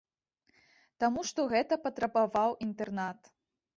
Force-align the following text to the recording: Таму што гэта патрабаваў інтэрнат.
Таму 1.03 1.25
што 1.29 1.45
гэта 1.53 1.73
патрабаваў 1.85 2.59
інтэрнат. 2.67 3.19